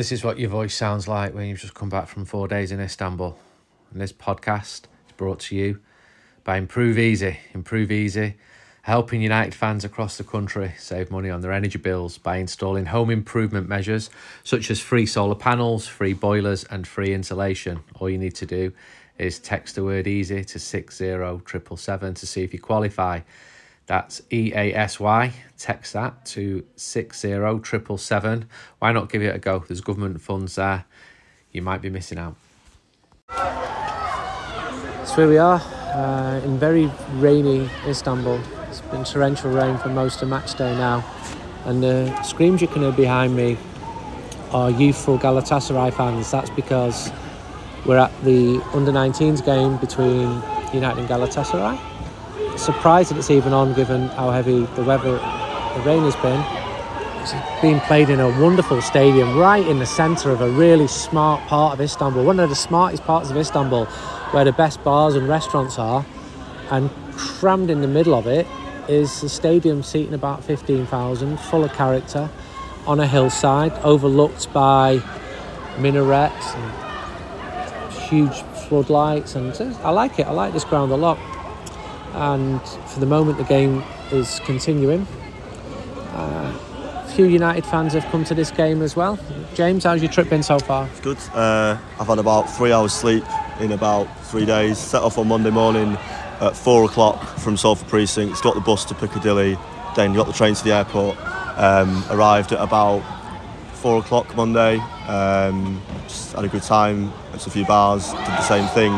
[0.00, 2.72] This is what your voice sounds like when you've just come back from four days
[2.72, 3.38] in Istanbul.
[3.92, 5.78] And this podcast is brought to you
[6.42, 7.38] by Improve Easy.
[7.52, 8.36] Improve Easy,
[8.80, 13.10] helping United fans across the country save money on their energy bills by installing home
[13.10, 14.08] improvement measures
[14.42, 17.80] such as free solar panels, free boilers, and free insulation.
[17.98, 18.72] All you need to do
[19.18, 23.20] is text the word easy to 60777 to see if you qualify.
[23.90, 25.32] That's E A S Y.
[25.58, 28.48] Text that to 60777.
[28.78, 29.64] Why not give it a go?
[29.66, 30.84] There's government funds there.
[31.50, 32.36] You might be missing out.
[35.04, 38.40] So here we are uh, in very rainy Istanbul.
[38.68, 41.04] It's been torrential rain for most of match day now.
[41.64, 43.58] And the screams you can hear behind me
[44.52, 46.30] are youthful Galatasaray fans.
[46.30, 47.10] That's because
[47.84, 50.40] we're at the under 19s game between
[50.72, 51.89] United and Galatasaray
[52.60, 56.44] surprised that it's even on given how heavy the weather, the rain has been.
[57.22, 61.40] It's being played in a wonderful stadium right in the centre of a really smart
[61.48, 63.86] part of Istanbul, one of the smartest parts of Istanbul,
[64.32, 66.04] where the best bars and restaurants are.
[66.70, 68.46] And crammed in the middle of it
[68.88, 72.30] is a stadium seating about 15,000, full of character,
[72.86, 75.02] on a hillside, overlooked by
[75.78, 79.34] minarets and huge floodlights.
[79.34, 79.52] And
[79.82, 81.18] I like it, I like this ground a lot
[82.14, 85.06] and for the moment the game is continuing.
[86.12, 86.58] Uh,
[87.04, 89.18] a few United fans have come to this game as well.
[89.54, 90.86] James, how's your trip been so far?
[90.86, 91.18] It's good.
[91.34, 93.24] Uh, I've had about three hours sleep
[93.60, 94.78] in about three days.
[94.78, 95.96] Set off on Monday morning
[96.40, 98.40] at four o'clock from Salford Precinct.
[98.42, 99.58] Got the bus to Piccadilly.
[99.96, 101.16] Then got the train to the airport.
[101.56, 103.02] Um, arrived at about
[103.74, 104.78] four o'clock Monday.
[105.08, 107.10] Um, just had a good time.
[107.30, 108.10] Went to a few bars.
[108.10, 108.92] Did the same thing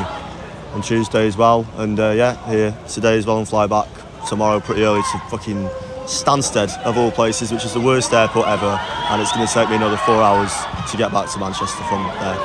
[0.72, 1.66] on Tuesday as well.
[1.76, 3.88] And uh, yeah, here today as well and fly back
[4.28, 5.68] tomorrow pretty early to fucking
[6.06, 8.78] Stansted of all places, which is the worst airport ever.
[9.10, 10.52] And it's going to take me another four hours
[10.90, 12.36] to get back to Manchester from there.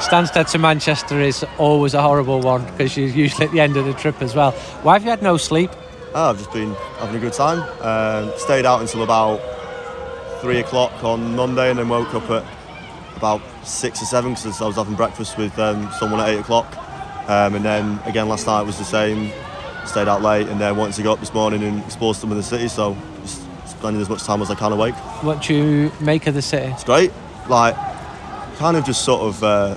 [0.00, 3.84] Stansted to Manchester is always a horrible one because you're usually at the end of
[3.84, 4.52] the trip as well.
[4.82, 5.70] Why have you had no sleep?
[6.14, 7.62] Oh, I've just been having a good time.
[7.80, 9.40] Uh, stayed out until about
[10.40, 12.44] three o'clock on Monday and then woke up at
[13.14, 16.66] about six or seven because I was having breakfast with um, someone at eight o'clock.
[17.28, 19.32] Um, and then again last night was the same.
[19.86, 22.36] Stayed out late and then wanted to go up this morning and explore some of
[22.36, 22.68] the city.
[22.68, 24.94] So just spending as much time as I can awake.
[25.22, 26.70] What do you make of the city?
[26.72, 27.12] It's great.
[27.48, 27.74] Like
[28.56, 29.76] kind of just sort of uh,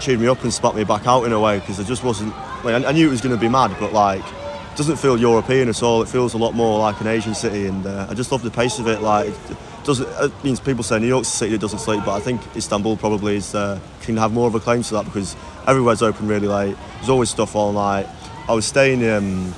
[0.00, 2.30] cheered me up and spat me back out in a way because I just wasn't.
[2.64, 5.18] Like, I, I knew it was going to be mad, but like it doesn't feel
[5.18, 6.02] European at all.
[6.02, 8.50] It feels a lot more like an Asian city, and uh, I just love the
[8.50, 9.02] pace of it.
[9.02, 10.08] Like it doesn't.
[10.08, 12.96] It means people say New York's a city that doesn't sleep, but I think Istanbul
[12.96, 15.36] probably is uh, can have more of a claim to that because
[15.66, 16.76] everywhere's open really late.
[16.96, 18.06] There's always stuff all night.
[18.48, 19.54] I was staying um,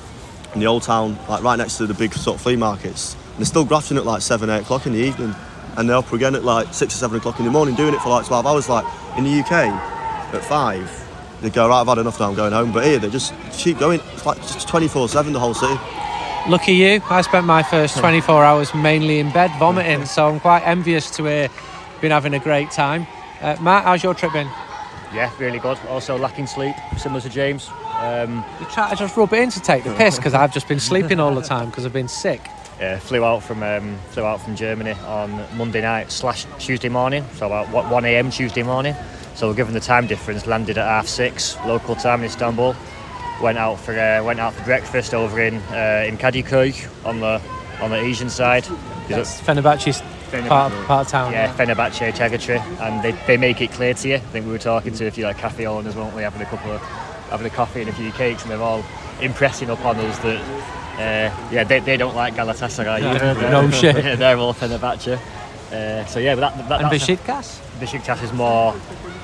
[0.53, 3.39] in the old town, like right next to the big sort of flea markets, and
[3.39, 5.35] they're still grafting at like seven, eight o'clock in the evening,
[5.77, 7.99] and they're up again at like six or seven o'clock in the morning, doing it
[7.99, 8.69] for like 12 hours.
[8.69, 8.85] Like
[9.17, 10.89] in the UK, at five,
[11.41, 11.81] they go right.
[11.81, 12.29] I've had enough now.
[12.29, 12.71] I'm going home.
[12.71, 13.99] But here they just keep going.
[14.13, 15.75] It's like just 24/7 the whole city.
[16.47, 17.01] Lucky you.
[17.09, 21.25] I spent my first 24 hours mainly in bed vomiting, so I'm quite envious to
[21.25, 21.49] hear
[22.01, 23.05] been having a great time.
[23.41, 24.47] Uh, Matt, how's your trip been?
[25.13, 25.77] Yeah, really good.
[25.89, 27.69] Also lacking sleep, similar to James.
[27.99, 30.67] Um, you try to just rub it in to take the piss because I've just
[30.67, 32.41] been sleeping all the time because I've been sick.
[32.79, 37.25] Yeah, flew out from um, flew out from Germany on Monday night slash Tuesday morning,
[37.35, 38.31] so about 1 a.m.
[38.31, 38.95] Tuesday morning.
[39.35, 42.75] So given the time difference, landed at half six local time in Istanbul.
[43.41, 47.41] Went out for uh, went out for breakfast over in uh, in Kadıköy on the
[47.81, 48.65] on the Asian side.
[49.07, 50.01] That's Fenerbahce's
[50.47, 51.31] part, part of town.
[51.31, 54.15] Yeah, Fenerbahce, Chagatree, and they, they make it clear to you.
[54.15, 56.45] I think we were talking to a few like cafe owners, weren't we, having a
[56.45, 56.81] couple of
[57.29, 58.83] having a coffee and a few cakes, and they're all
[59.21, 60.41] impressing upon us that
[60.95, 63.01] uh, yeah they, they don't like Galatasaray.
[63.01, 63.95] No, no shit.
[64.03, 65.17] Yeah, they're all Fenerbahce.
[65.71, 67.59] Uh, so yeah, but that, that and Besiktas.
[67.79, 68.75] Besiktas is more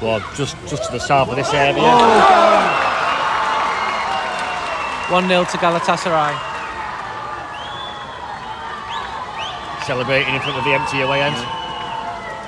[0.01, 1.75] well just just to the south of this area.
[1.77, 2.94] Oh,
[5.09, 6.33] One 0 to Galatasaray.
[9.85, 11.35] Celebrating in front of the empty away end.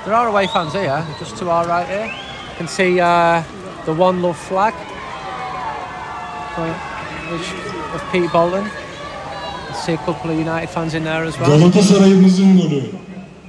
[0.04, 2.06] There are away fans here, just to our right here.
[2.06, 3.42] You can see uh,
[3.84, 4.74] the One Love flag
[7.30, 7.52] which,
[7.94, 8.64] of Pete Bolton.
[8.64, 11.50] I see a couple of United fans in there as well.
[11.50, 12.82] Galatasaray'ımızın golü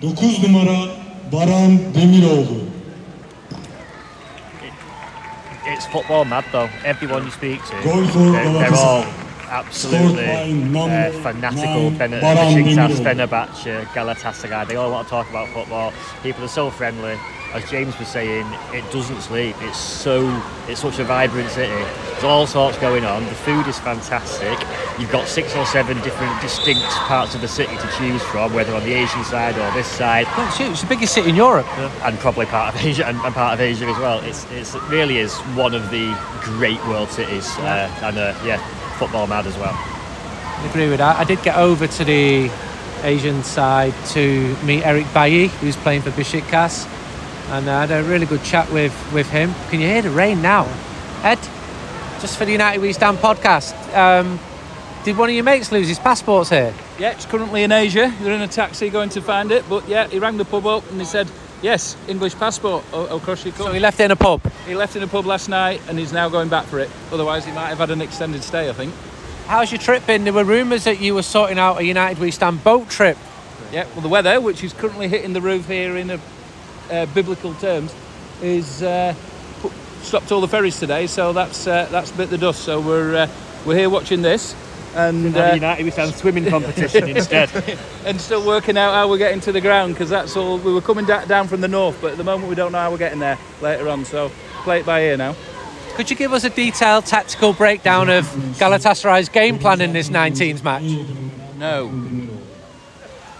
[0.01, 0.77] 9 numara
[1.31, 2.78] Baran Demiroğlu.
[5.71, 6.69] It's football mad though.
[6.83, 7.75] Everyone you speak to,
[8.33, 9.03] they're, they're all
[9.49, 10.25] absolutely
[10.91, 14.67] uh, fanatical nine, Ben- Baran Besiktas, Fenerbahce, Galatasaray.
[14.67, 15.93] They all want to talk about football.
[16.23, 17.17] People are so friendly.
[17.51, 19.55] As James was saying, it doesn't sleep.
[19.61, 20.29] It's so
[20.67, 21.73] it's such a vibrant city.
[22.11, 23.25] There's all sorts going on.
[23.25, 24.55] The food is fantastic.
[24.99, 28.75] You've got six or seven different distinct parts of the city to choose from, whether
[28.75, 30.71] on the Asian side or this side it's huge.
[30.71, 31.65] It's the biggest city in Europe.
[32.03, 34.19] and probably part of Asia and, and part of Asia as well.
[34.19, 38.57] It's, it's it really is one of the great world cities, uh, and uh, yeah,
[38.99, 39.73] football mad as well.
[39.73, 41.17] I agree with that.
[41.17, 42.51] I did get over to the
[43.01, 46.85] Asian side to meet Eric Bailly, who's playing for Besiktas,
[47.51, 49.53] and I had a really good chat with, with him.
[49.69, 50.67] Can you hear the rain now?
[51.23, 51.39] Ed,
[52.21, 54.39] just for the United We Stand podcast, um,
[55.03, 56.73] did one of your mates lose his passports here?
[56.99, 58.13] Yeah, it's currently in Asia.
[58.21, 59.63] They're in a taxi going to find it.
[59.69, 61.27] But yeah, he rang the pub up and he said,
[61.61, 62.83] yes, English passport.
[62.93, 64.41] O- across you So he left it in a pub.
[64.67, 66.89] He left in a pub last night and he's now going back for it.
[67.11, 68.93] Otherwise, he might have had an extended stay, I think.
[69.47, 70.25] How's your trip been?
[70.25, 73.17] There were rumours that you were sorting out a United We Stand boat trip.
[73.71, 76.19] Yeah, well, the weather, which is currently hitting the roof here in a,
[76.91, 77.93] uh, biblical terms,
[78.41, 79.13] is uh,
[79.61, 79.71] put,
[80.01, 81.07] stopped all the ferries today.
[81.07, 82.63] So that's uh, that's bit the dust.
[82.63, 83.27] So we're uh,
[83.65, 84.55] we're here watching this.
[84.95, 87.49] And uh, United we stand swimming competition instead.
[88.05, 90.57] and still working out how we're getting to the ground because that's all.
[90.57, 92.79] We were coming da- down from the north, but at the moment we don't know
[92.79, 94.03] how we're getting there later on.
[94.03, 94.29] So
[94.63, 95.35] play it by ear now.
[95.95, 98.25] Could you give us a detailed tactical breakdown of
[98.57, 100.83] Galatasaray's game plan in this 19s match?
[101.57, 101.89] No,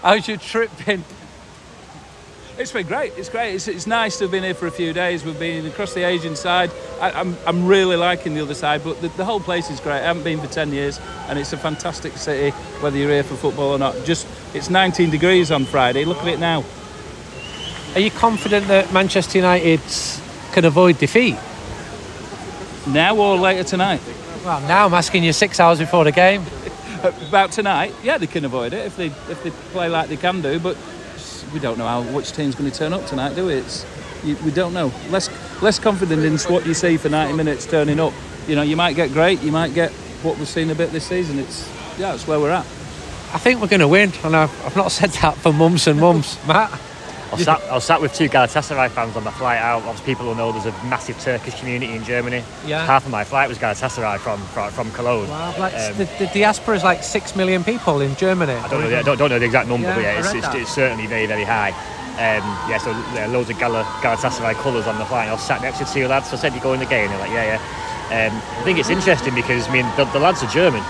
[0.02, 1.04] How's your trip been?
[2.60, 3.16] It's been great.
[3.16, 3.54] It's great.
[3.54, 5.24] It's, it's nice to have been here for a few days.
[5.24, 6.70] We've been across the Asian side.
[7.00, 10.00] I, I'm I'm really liking the other side, but the, the whole place is great.
[10.00, 12.50] I haven't been for ten years, and it's a fantastic city.
[12.80, 16.04] Whether you're here for football or not, just it's 19 degrees on Friday.
[16.04, 16.64] Look at it now.
[17.94, 19.80] Are you confident that Manchester United
[20.52, 21.36] can avoid defeat?
[22.86, 24.00] Now or later tonight?
[24.44, 26.42] Well, now I'm asking you six hours before the game.
[27.28, 30.42] About tonight, yeah, they can avoid it if they if they play like they can
[30.42, 30.58] do.
[30.58, 30.76] But
[31.52, 33.54] we don't know how which team's going to turn up tonight, do we?
[33.54, 33.86] It's
[34.24, 34.92] you, we don't know.
[35.10, 35.28] Less
[35.62, 38.12] less confident in what you see for 90 minutes turning up.
[38.46, 39.90] You know, you might get great, you might get
[40.22, 41.38] what we've seen a bit this season.
[41.38, 41.68] It's
[41.98, 42.66] yeah, that's where we're at.
[43.32, 46.00] I think we're going to win, and I've, I've not said that for months and
[46.00, 46.44] months.
[46.48, 46.72] Matt,
[47.30, 49.82] I was, sat, I was sat with two Galatasaray fans on the flight out.
[49.84, 52.42] Obviously, people will know there's a massive Turkish community in Germany.
[52.66, 52.84] Yeah.
[52.84, 55.28] Half of my flight was Galatasaray from from, from Cologne.
[55.28, 58.54] wow, like, Um, the, the diaspora is like six million people in Germany.
[58.54, 60.34] I don't know, the, I don't, don't know the exact number, Yeah, but yeah, it's,
[60.34, 61.70] it's, it's certainly very, very high.
[62.18, 65.28] Um, yeah, so there are loads of Gal- Galatasaray colours on the flight.
[65.28, 67.08] I was sat next to two lads, so I said, you go in the game?
[67.08, 68.26] They're like, yeah, yeah.
[68.28, 70.82] Um, I think it's interesting because, I mean, the, the lads are German.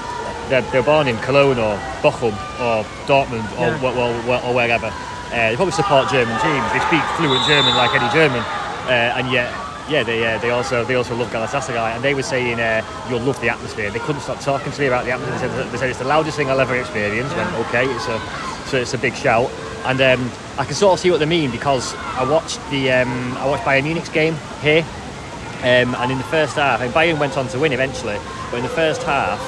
[0.49, 4.27] They're, they're born in Cologne or Bochum or Dortmund or, Yeah.
[4.27, 4.91] or, or, or wherever.
[5.31, 6.67] Uh, they probably support German teams.
[6.75, 8.43] They speak fluent German like any German.
[8.91, 9.47] Uh, and yet,
[9.89, 13.21] yeah, they, uh, they also they also love Galatasaray, and they were saying uh, you'll
[13.21, 13.91] love the atmosphere.
[13.91, 15.49] They couldn't stop talking to me about the atmosphere.
[15.49, 17.33] They said, they said it's the loudest thing I'll ever experience.
[17.35, 18.21] Went okay, it's a
[18.67, 19.51] so it's a big shout,
[19.85, 23.37] and um, I can sort of see what they mean because I watched the um,
[23.39, 24.85] I watched Bayern Munich's game here,
[25.63, 28.19] um, and in the first half, and Bayern went on to win eventually,
[28.51, 29.41] but in the first half,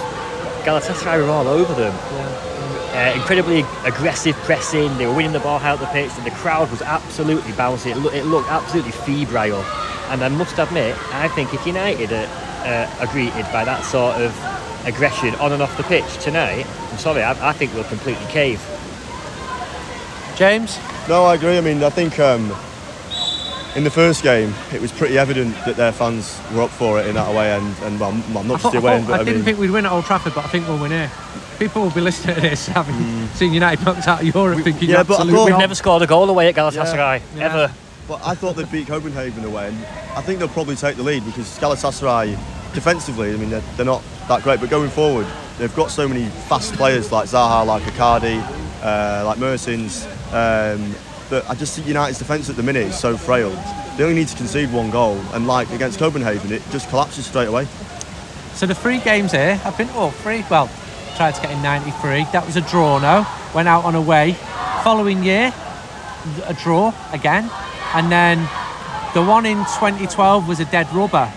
[0.64, 2.51] Galatasaray were all over them.
[2.92, 4.96] Uh, incredibly aggressive pressing.
[4.98, 7.90] They were winning the ball out the pitch, and the crowd was absolutely bouncy.
[7.90, 9.64] It, loo- it looked absolutely febrile.
[10.10, 12.26] And I must admit, I think if United are,
[12.66, 14.36] uh, are greeted by that sort of
[14.86, 18.60] aggression on and off the pitch tonight, I'm sorry, I, I think we'll completely cave.
[20.36, 20.78] James,
[21.08, 21.56] No, I agree.
[21.56, 22.52] I mean, I think um,
[23.74, 27.06] in the first game it was pretty evident that their fans were up for it
[27.06, 28.90] in that away end, and well, m- well, I, not just thought, the I, away
[28.90, 30.48] thought- end, but I I didn't mean, think we'd win at Old Trafford, but I
[30.48, 31.10] think we'll win here.
[31.62, 35.04] People will be listening to this having seen United knocked out of Europe, thinking yeah,
[35.04, 35.58] but absolutely thought- We've not.
[35.60, 37.44] never scored a goal away at Galatasaray, Yeah.
[37.44, 37.72] ever.
[38.08, 39.76] But I thought they'd beat Copenhagen away, and
[40.16, 42.36] I think they'll probably take the lead because Galatasaray,
[42.74, 45.24] defensively, I mean, they're, they're not that great, but going forward,
[45.60, 48.42] they've got so many fast players like Zaha, like Icardi,
[48.82, 50.92] uh, like Mertens, um,
[51.30, 53.50] that I just think United's defence at the minute is so frail.
[53.96, 57.46] They only need to concede one goal, and like against Copenhagen, it just collapses straight
[57.46, 57.68] away.
[58.54, 60.44] So the three games here have been oh three.
[60.50, 60.68] Well,
[61.16, 62.24] tried to get in '93.
[62.32, 62.98] That was a draw.
[62.98, 64.36] No, went out on away.
[64.82, 65.52] Following year,
[66.46, 67.50] a draw again,
[67.94, 68.38] and then
[69.14, 71.30] the one in 2012 was a dead rubber.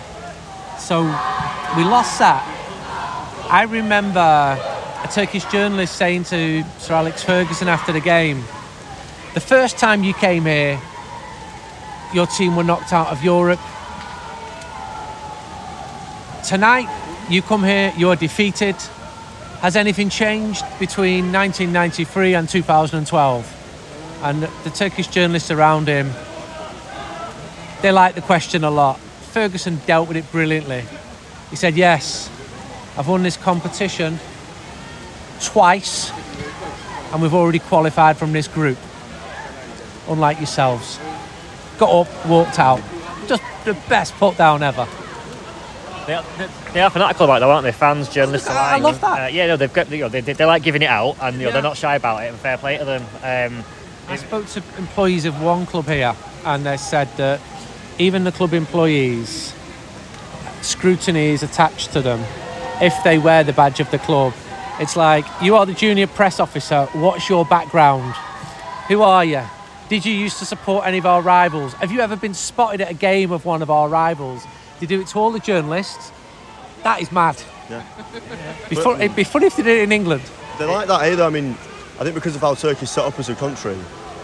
[0.80, 1.04] So
[1.76, 2.44] we lost that.
[3.50, 8.44] I remember a Turkish journalist saying to Sir Alex Ferguson after the game,
[9.34, 10.80] the first time you came here,
[12.14, 13.60] your team were knocked out of Europe.
[16.48, 16.88] Tonight,
[17.30, 18.76] you come here, you're defeated.
[19.66, 24.20] Has anything changed between 1993 and 2012?
[24.22, 26.12] And the Turkish journalists around him,
[27.82, 29.00] they like the question a lot.
[29.00, 30.84] Ferguson dealt with it brilliantly.
[31.50, 32.30] He said, Yes,
[32.96, 34.20] I've won this competition
[35.42, 36.12] twice,
[37.12, 38.78] and we've already qualified from this group.
[40.08, 41.00] Unlike yourselves,
[41.80, 42.84] got up, walked out.
[43.26, 44.88] Just the best put down ever.
[46.08, 46.24] They are,
[46.74, 47.72] they are fanatical about it, though, aren't they?
[47.72, 49.24] Fans, journalists I- I love that.
[49.24, 51.36] Uh, yeah, no, they've got, you know, they, they, they like giving it out, and
[51.36, 51.54] you know, Yeah.
[51.54, 52.28] they're not shy about it.
[52.28, 53.04] And fair play to them.
[53.24, 53.64] Um,
[54.08, 57.40] I spoke to employees of one club here, and they said that
[57.98, 59.54] even the club employees,
[60.62, 62.24] scrutiny is attached to them
[62.82, 64.34] if they wear the badge of the club.
[64.80, 66.86] It's like you are the junior press officer.
[66.94, 68.14] What's your background?
[68.90, 69.42] Who are you?
[69.90, 71.74] Did you used to support any of our rivals?
[71.76, 74.44] Have you ever been spotted at a game of one of our rivals?
[74.80, 76.12] They do it to all the journalists.
[76.84, 77.42] That is mad.
[77.70, 77.84] Yeah.
[78.70, 80.22] Be fun- it'd be funny if they did it in England.
[80.60, 81.24] They like that either.
[81.24, 81.52] I mean,
[82.00, 83.76] I think because of how Turkey's set up as a country,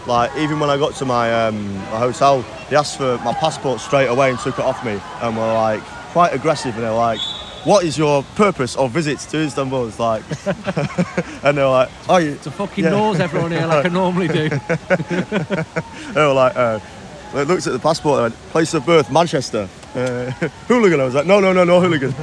[0.07, 3.79] like even when I got to my, um, my hotel, they asked for my passport
[3.81, 5.81] straight away and took it off me, and were like
[6.13, 6.75] quite aggressive.
[6.75, 7.19] And they're like,
[7.65, 10.23] "What is your purpose of visits to Istanbul?" It's like,
[11.43, 12.89] and they're like, "Oh, you?" To fucking Yeah.
[12.91, 14.49] nose everyone here like I normally do.
[14.49, 16.79] They were like, uh,
[17.33, 19.69] they looked at the passport and went, place of birth, Manchester.
[19.95, 20.31] Uh,
[20.67, 20.99] hooligan.
[20.99, 22.11] I was like, no, no, no, no hooligan.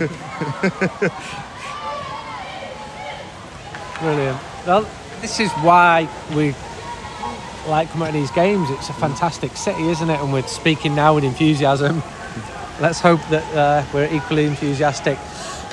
[4.00, 4.38] Brilliant.
[4.66, 4.88] Well,
[5.20, 6.54] this is why we
[7.66, 8.70] like coming to these games.
[8.70, 10.20] It's a fantastic city, isn't it?
[10.20, 12.02] And we're speaking now with enthusiasm.
[12.80, 15.18] Let's hope that uh, we're equally enthusiastic.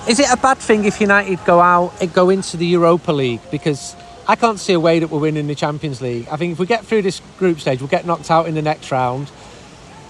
[0.07, 3.41] Is it a bad thing if United go out, go into the Europa League?
[3.51, 3.95] Because
[4.27, 6.27] I can't see a way that we're winning the Champions League.
[6.32, 8.62] I think if we get through this group stage, we'll get knocked out in the
[8.62, 9.29] next round.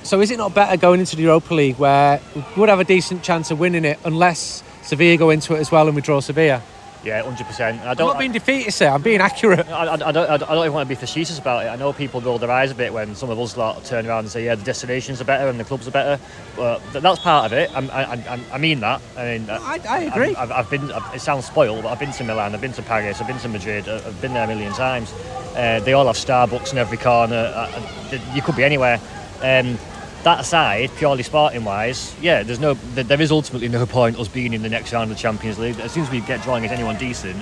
[0.04, 2.86] So is it not better going into the Europa League where we would have a
[2.86, 6.22] decent chance of winning it unless Sevilla go into it as well and we draw
[6.22, 6.62] Sevilla?
[7.06, 7.82] Yeah, hundred percent.
[7.82, 8.08] I I'm don't.
[8.08, 9.68] not being defeatist there, I'm being accurate.
[9.70, 11.70] I, I, I, don't, I don't even want to be facetious about it.
[11.70, 14.20] I know people roll their eyes a bit when some of us lot turn around
[14.26, 16.20] and say, "Yeah, the destinations are better and the clubs are better."
[16.56, 17.70] But th- that's part of it.
[17.76, 19.02] I'm, I, I, I mean that.
[19.16, 20.36] I mean, I, I agree.
[20.36, 20.92] I've, I've been.
[20.92, 23.40] I've, it sounds spoiled, but I've been to Milan, I've been to Paris, I've been
[23.40, 25.14] to Madrid, I- I've been there a million times.
[25.56, 27.36] Uh, they all have Starbucks in every corner.
[27.56, 27.72] Uh,
[28.12, 29.00] uh, you could be anywhere.
[29.42, 29.78] Um,
[30.26, 34.54] that aside, purely sporting wise, yeah, there's no, there is ultimately no point us being
[34.54, 35.80] in the next round of the Champions League.
[35.80, 37.42] As soon as we get drawing as anyone decent,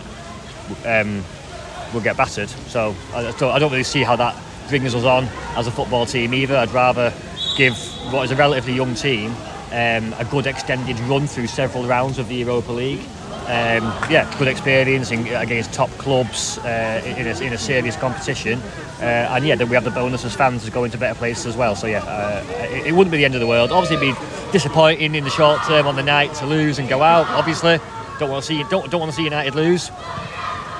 [0.85, 1.23] um,
[1.93, 2.49] we'll get battered.
[2.49, 4.35] So I, I don't really see how that
[4.67, 5.25] brings us on
[5.55, 6.57] as a football team either.
[6.57, 7.13] I'd rather
[7.55, 7.73] give
[8.11, 9.33] what is a relatively young team
[9.73, 13.01] um, a good extended run through several rounds of the Europa League.
[13.43, 18.59] Um, yeah, good experience in, against top clubs uh, in, a, in a serious competition.
[19.00, 21.45] Uh, and yeah, then we have the bonus as fans as going to better places
[21.45, 21.75] as well.
[21.75, 23.71] So yeah, uh, it, it wouldn't be the end of the world.
[23.71, 27.03] Obviously, it'd be disappointing in the short term on the night to lose and go
[27.03, 27.27] out.
[27.27, 27.79] Obviously,
[28.19, 29.91] don't want to see don't, don't want to see United lose.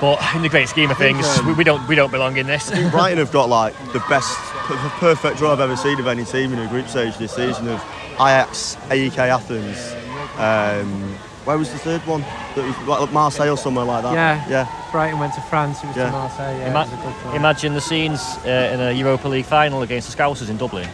[0.00, 2.46] But in the great scheme of things, um, we, we don't we don't belong in
[2.46, 2.70] this.
[2.90, 4.36] Brighton have got like the best,
[4.68, 7.68] p- perfect draw I've ever seen of any team in a group stage this season
[7.68, 7.82] of
[8.14, 9.94] Ajax, AEK Athens.
[10.38, 12.22] Um, where was the third one?
[12.54, 14.14] That was, like Marseille or somewhere like that.
[14.14, 14.48] Yeah.
[14.48, 14.90] Yeah.
[14.92, 16.06] Brighton went to France, it was Yeah.
[16.06, 16.58] to Marseille.
[16.58, 17.36] Yeah, Ima- it was a good one.
[17.36, 20.88] imagine the scenes uh, in a Europa League final against the Scousers in Dublin.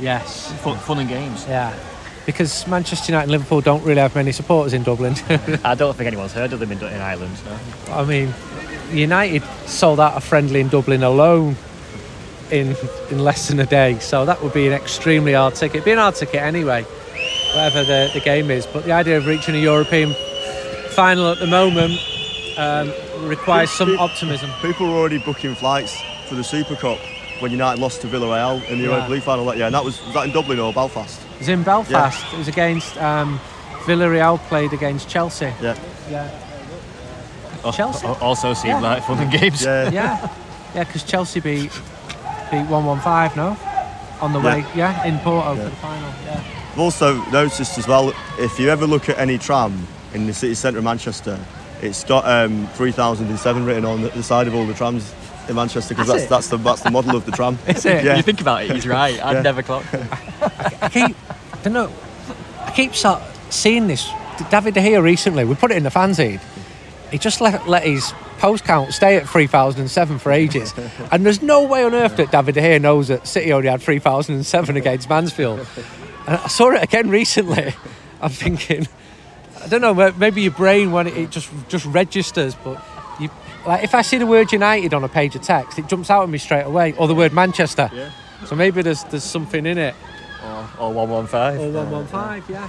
[0.00, 0.50] yes.
[0.62, 1.44] Fun, fun and games.
[1.48, 1.72] Yeah.
[2.26, 5.14] Because Manchester United and Liverpool don't really have many supporters in Dublin.
[5.64, 7.34] I don't think anyone's heard of them in, in Ireland.
[7.88, 7.94] No.
[7.94, 8.32] I mean,
[8.92, 11.56] United sold out a friendly in Dublin alone
[12.50, 12.76] in
[13.10, 13.98] in less than a day.
[14.00, 15.76] So that would be an extremely hard ticket.
[15.76, 16.84] It'd be an hard ticket anyway,
[17.54, 18.66] whatever the, the game is.
[18.66, 20.14] But the idea of reaching a European
[20.94, 21.92] final at the moment
[22.58, 22.92] um,
[23.28, 24.50] requires some optimism.
[24.62, 26.98] People were already booking flights for the Super Cup
[27.40, 28.90] when United lost to Villarreal in the Yeah.
[28.90, 29.44] Europa League final.
[29.44, 31.20] Like, yeah, and that was, was that in Dublin or Belfast?
[31.34, 32.32] It was in Belfast.
[32.34, 33.40] It was against um,
[33.84, 35.52] Villarreal played against Chelsea.
[35.62, 35.78] Yeah.
[36.10, 36.30] Yeah.
[37.72, 38.06] Chelsea?
[38.06, 38.94] Also seemed Yeah.
[38.94, 39.62] like fun and games.
[39.64, 39.90] Yeah.
[39.90, 40.28] Yeah,
[40.74, 41.70] yeah, because Chelsea beat
[42.50, 43.36] beat one one five.
[43.36, 43.56] No,
[44.20, 44.54] on the Yeah.
[44.54, 44.66] way.
[44.74, 45.64] Yeah, in Porto Yeah.
[45.64, 46.10] for the final.
[46.24, 46.42] Yeah.
[46.80, 50.54] I've also noticed as well, if you ever look at any tram in the city
[50.54, 51.38] centre of Manchester,
[51.82, 55.12] it's got um, 3007 written on the, the side of all the trams
[55.46, 57.58] in Manchester because Has that's, that's, the, that's the model of the tram.
[57.68, 58.02] Is it?
[58.02, 58.16] Yeah.
[58.16, 59.22] You think about it, he's right.
[59.22, 59.42] I'd Yeah.
[59.42, 60.06] never clocked it.
[60.80, 61.14] I keep,
[61.52, 61.92] I don't know.
[62.60, 63.20] I keep sort
[63.50, 64.08] seeing this.
[64.50, 65.44] David De Gea recently.
[65.44, 66.40] We put it in the fanzine.
[67.10, 70.72] He just let let his post count stay at 3007 for ages,
[71.12, 73.82] and there's no way on earth that David De Gea knows that City only had
[73.82, 75.66] 3007 against Mansfield.
[76.30, 77.74] And I saw it again recently.
[78.20, 78.86] I'm thinking,
[79.62, 82.82] I don't know, maybe your brain when it, it just just registers, but
[83.18, 83.30] you
[83.66, 86.22] like if I see the word United on a page of text, it jumps out
[86.22, 87.90] at me straight away, or the word Manchester.
[87.92, 88.10] Yeah.
[88.46, 89.94] So maybe there's there's something in it.
[90.78, 91.74] Or 115.
[91.74, 92.68] Or 115, yeah.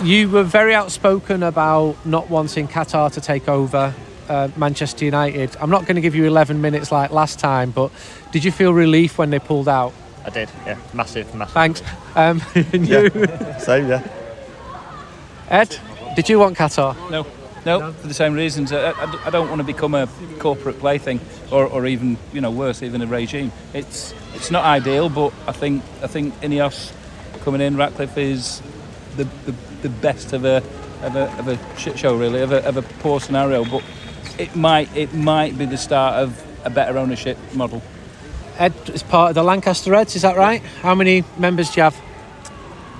[0.00, 3.94] Um, you were very outspoken about not wanting Qatar to take over
[4.28, 5.56] uh, Manchester United.
[5.60, 7.92] I'm not going to give you 11 minutes like last time, but
[8.32, 9.92] did you feel relief when they pulled out?
[10.28, 10.76] I did, yeah.
[10.92, 11.54] Massive, massive.
[11.54, 11.82] Thanks.
[12.14, 13.08] Um, and you,
[13.58, 14.06] Same, yeah.
[15.48, 15.74] Ed,
[16.16, 16.94] Did you want Qatar?
[17.10, 17.26] No,
[17.64, 18.70] no, for the same reasons.
[18.70, 20.06] I, I, I don't want to become a
[20.38, 21.18] corporate plaything,
[21.50, 23.52] or, or even you know worse, even a regime.
[23.72, 26.92] It's it's not ideal, but I think I think Ineos
[27.40, 28.60] coming in, Ratcliffe is
[29.16, 30.58] the the, the best of a
[31.00, 33.64] of a, of a shit show really, of a, of a poor scenario.
[33.64, 33.82] But
[34.38, 37.82] it might it might be the start of a better ownership model.
[38.58, 40.60] Ed is part of the Lancaster Reds, is that right?
[40.82, 41.96] How many members do you have?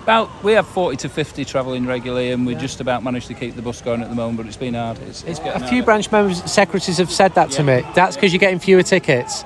[0.05, 3.57] About we have 40 to 50 travelling regularly, and we just about managed to keep
[3.57, 4.39] the bus going at the moment.
[4.39, 4.99] But it's been hard.
[5.01, 5.83] It's, it's A few harder.
[5.83, 7.83] branch members, secretaries have said that to me.
[7.95, 9.45] That's because you're getting fewer tickets.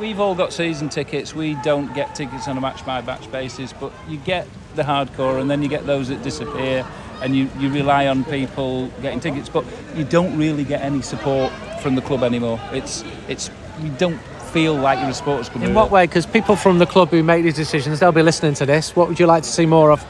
[0.00, 1.34] We've all got season tickets.
[1.34, 5.40] We don't get tickets on a match by match basis, but you get the hardcore,
[5.40, 6.86] and then you get those that disappear,
[7.22, 9.64] and you, you rely on people getting tickets, but
[9.94, 11.52] you don't really get any support
[11.82, 12.58] from the club anymore.
[12.72, 13.50] It's it's
[13.82, 14.18] you don't
[14.52, 15.64] feel like you're a sports club.
[15.64, 16.06] In what way?
[16.06, 18.96] Because people from the club who make these decisions, they'll be listening to this.
[18.96, 20.04] What would you like to see more of?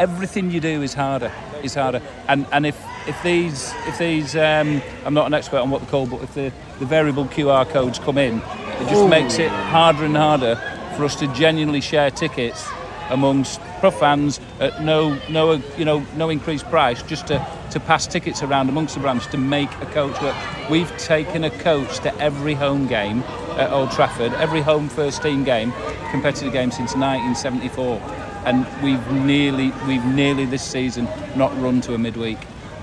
[0.00, 1.30] everything you do is harder
[1.62, 5.68] is harder and and if if these if these um, I'm not an expert on
[5.68, 9.38] what they're called but if the, the variable QR codes come in it just makes
[9.38, 10.56] it harder and harder
[10.96, 12.66] for us to genuinely share tickets
[13.10, 17.38] amongst pro fans at no no you know no increased price just to
[17.70, 20.36] to pass tickets around amongst the branch to make a coach work
[20.68, 23.22] we've taken a coach to every home game
[23.56, 25.72] at Old Trafford every home first team game
[26.10, 28.00] competitive game since 1974
[28.46, 32.38] and we've nearly we've nearly this season not run to a midweek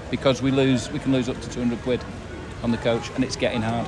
[0.10, 2.04] because we lose we can lose up to 200 quid
[2.64, 3.88] on the coach and it's getting hard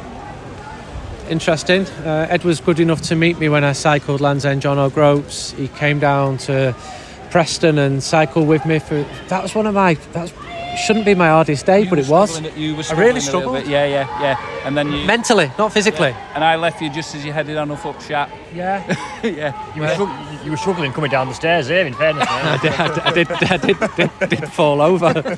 [1.29, 1.85] Interesting.
[2.03, 5.51] Uh, Ed was good enough to meet me when I cycled Land's End John O'Groats.
[5.51, 6.75] He came down to
[7.29, 9.05] Preston and cycled with me for.
[9.27, 9.93] That was one of my.
[10.13, 10.33] That
[10.79, 12.41] shouldn't be my hardest day, You but it was.
[12.57, 13.55] you were I really struggling a struggled.
[13.55, 13.67] bit.
[13.67, 16.15] yeah yeah yeah and then you Mentally, not physically.
[16.35, 18.83] and I left you just as you headed on up up shat Yeah.
[19.23, 22.27] yeah You were, strugg- you were struggling coming down the stairs here, in fairness.
[22.29, 25.11] I did, I did, I did, did, did, did fall over.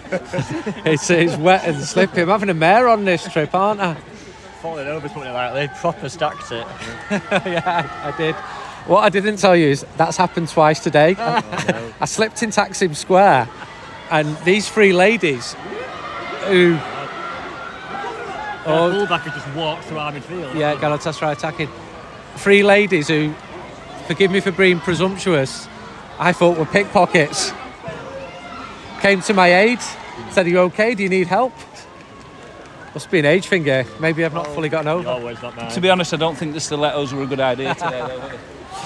[0.86, 2.22] it's, it's wet and slippy.
[2.22, 3.96] I'm having a mare on this trip, aren't I?
[4.62, 6.68] Falling over, putting it like they proper stacked it.
[7.12, 7.64] yeah,
[8.04, 8.36] I, I did.
[8.86, 11.16] What I didn't tell you is that's happened twice today.
[11.18, 13.48] Oh, I slipped in Taksim Square,
[14.12, 15.54] and these three ladies
[16.48, 16.78] who.
[16.78, 16.98] Oh.
[18.64, 20.54] Oh, fullback had just walked through our midfield.
[20.54, 21.68] yeah, Galatasaray attacking.
[22.36, 23.34] Three ladies who,
[24.06, 25.68] forgive me for being presumptuous,
[26.20, 27.54] I thought were pickpockets.
[29.00, 29.80] Came to my aid,
[30.30, 30.94] said, Are you okay?
[30.94, 31.54] Do you need help?
[32.94, 33.88] Must be an age thing here.
[34.00, 35.10] Maybe I've not oh, fully gotten over.
[35.10, 38.06] Always not to be honest I don't think the stilettos were a good idea today
[38.06, 38.32] though.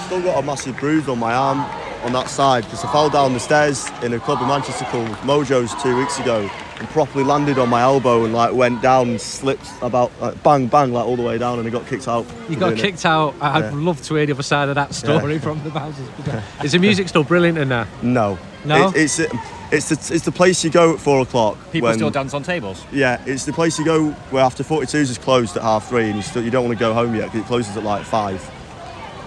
[0.06, 1.60] Still got a massive bruise on my arm
[2.02, 5.08] on that side because I fell down the stairs in a club in Manchester called
[5.24, 9.20] Mojo's two weeks ago and properly landed on my elbow and like went down and
[9.20, 12.26] slipped about like, bang bang like all the way down and I got kicked out.
[12.48, 12.82] You got doing it.
[12.82, 13.34] kicked out.
[13.40, 13.70] I'd Yeah.
[13.74, 16.28] love to hear the other side of that story from the Bowsers.
[16.28, 17.88] Uh, is the music still brilliant in there?
[18.02, 18.38] No.
[18.64, 18.88] No?
[18.90, 19.40] It, it's um,
[19.72, 21.56] it's the, it's the place you go at four o'clock.
[21.72, 22.84] People when, still dance on tables.
[22.92, 26.16] Yeah, it's the place you go where after 42s is closed at half three and
[26.16, 28.48] you still you don't want to go home yet because it closes at like five.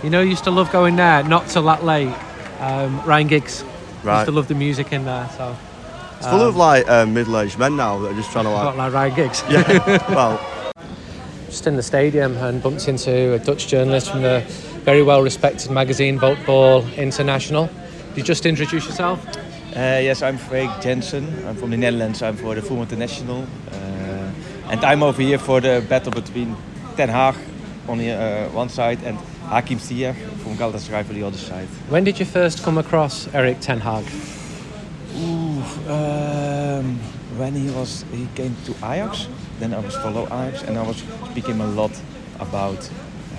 [0.04, 2.14] You know, I used to love going there, not till that late.
[2.60, 3.64] Um, Ryan Giggs.
[4.04, 4.20] Right.
[4.20, 5.30] Used to love the music in there.
[5.36, 5.56] So,
[6.18, 8.64] It's full of like um, middle-aged men now that are just trying to like.
[8.64, 8.94] not like.
[8.94, 9.44] like Ryan Giggs.
[9.50, 10.10] yeah.
[10.16, 10.40] Well,
[11.48, 14.44] Just in the stadium and bumped into a Dutch journalist from the
[14.86, 17.68] very well respected magazine Voetbal International.
[18.10, 19.26] Did you just introduce yourself?
[19.28, 21.26] Uh, yes, I'm Freek Jensen.
[21.46, 22.22] I'm from the Netherlands.
[22.22, 23.46] I'm for the Voetbal International.
[23.72, 24.32] Uh,
[24.72, 26.56] and I'm over here for the battle between
[26.96, 27.36] Ten Hag
[27.88, 29.18] on the uh, one side and
[29.50, 31.68] Hakim Ziyech from Galatasaray for the other side.
[31.90, 34.06] When did you first come across Erik Ten Hag?
[35.18, 37.00] Ooh, um,
[37.36, 39.28] when he was he came to Ajax,
[39.60, 41.92] then I was follow Ajax and I was speaking a lot
[42.40, 42.88] about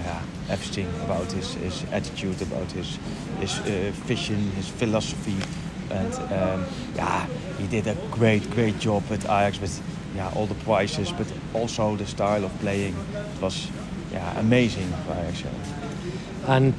[0.03, 2.99] yeah, everything about his, his attitude, about his
[3.39, 5.37] his uh, vision, his philosophy,
[5.91, 9.81] and um, yeah, he did a great great job at Ajax with
[10.17, 12.97] yeah all the prizes, but also the style of playing
[13.41, 13.71] was
[14.13, 15.45] yeah amazing Ajax.
[15.45, 16.57] yeah.
[16.57, 16.75] And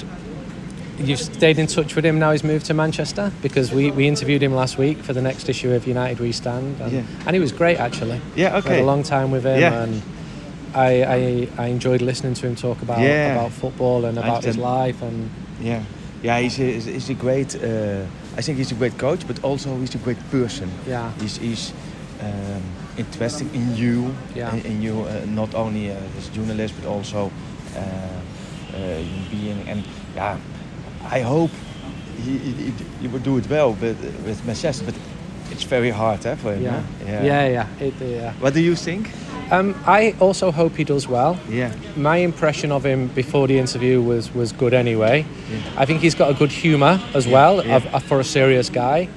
[1.00, 4.42] you've stayed in touch with him now he's moved to Manchester because we, we interviewed
[4.44, 7.04] him last week for the next issue of United We Stand and, Yeah.
[7.26, 8.20] and he was great actually.
[8.36, 9.84] Yeah, We had a long time with him Yeah.
[9.84, 10.02] and
[10.74, 13.34] I, I I enjoyed listening to him talk about Yeah.
[13.36, 15.30] about football and about his life and
[15.62, 15.84] Yeah,
[16.24, 17.56] yeah, he's a, he's a great.
[17.56, 18.06] Uh,
[18.38, 20.70] I think he's a great coach, but also he's a great person.
[20.88, 21.12] Yeah.
[21.20, 21.74] he's he's
[22.24, 22.62] um,
[22.98, 24.54] interested in you, Yeah.
[24.56, 27.32] in, in you, uh, not only uh, as a journalist but also
[27.76, 29.70] uh, uh, human being.
[29.70, 29.84] And
[30.16, 30.38] yeah,
[31.18, 31.52] I hope
[32.24, 34.96] he, he, he- he do it well with with Manchester, but
[35.52, 36.62] it's very hard eh, for him.
[36.64, 37.26] yeah eh?
[37.26, 38.34] yeah yeah, It- yeah.
[38.42, 39.10] What do you think?
[39.52, 41.36] Um, I also hope he does well.
[41.50, 45.26] Yeah, My impression of him before the interview was was good anyway.
[45.82, 47.76] I think he's got a good humour as well yeah.
[47.78, 49.08] of, of- for a serious guy.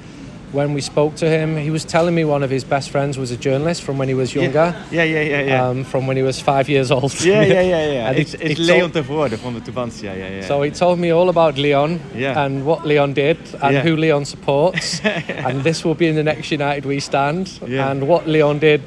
[0.55, 3.33] When we spoke to him, he was telling me one of his best friends was
[3.33, 5.69] a journalist from when he was younger, Yeah, yeah, yeah, yeah.
[5.69, 7.13] um, from when he was five years old.
[7.25, 8.09] yeah, yeah, yeah, yeah.
[8.11, 10.47] And It's, he- it's he Leon told- ter from the Tubantia, yeah, yeah.
[10.47, 12.45] So he told me all about Leon Yeah.
[12.45, 13.83] and what Leon did and Yeah.
[13.83, 15.01] who Leon supports.
[15.47, 17.59] and this will be in the next United We Stand.
[17.67, 17.91] Yeah.
[17.91, 18.81] And what Leon did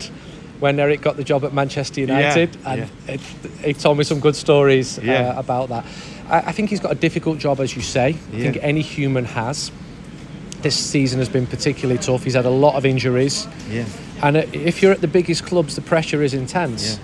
[0.62, 2.56] when Erik got the job at Manchester United.
[2.56, 3.14] Yeah, And yeah.
[3.16, 3.22] It,
[3.66, 5.34] he told me some good stories Yeah.
[5.36, 5.86] uh, about that.
[6.30, 8.16] I, I think he's got a difficult job, as you say.
[8.34, 9.70] I think any human has.
[10.68, 12.26] This season has been particularly tough.
[12.26, 13.48] He's had a lot of injuries.
[13.70, 13.86] yeah,
[14.22, 17.00] And uh, if you're at the biggest clubs, the pressure is intense.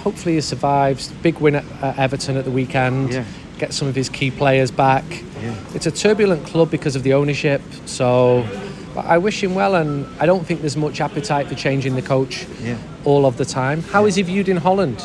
[0.00, 1.08] Hopefully, he survives.
[1.22, 3.14] Big win at Everton at the weekend.
[3.14, 3.24] Yeah.
[3.56, 5.04] Get some of his key players back.
[5.40, 5.56] Yeah.
[5.74, 7.62] It's a turbulent club because of the ownership.
[7.86, 8.46] So,
[8.94, 12.02] but I wish him well, and I don't think there's much appetite for changing the
[12.02, 12.76] coach yeah.
[13.06, 13.80] all of the time.
[13.84, 15.02] How is he viewed in Holland?